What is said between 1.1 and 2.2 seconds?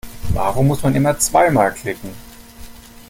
zweimal klicken?